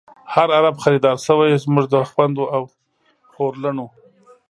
هر 0.33 0.47
عرب 0.57 0.75
خریدار 0.83 1.17
شوۍ، 1.25 1.51
زمونږ 1.63 1.85
د 1.89 1.95
خوندو 2.09 2.43
او 2.55 2.63
خور 3.31 3.53
لڼو 3.63 3.87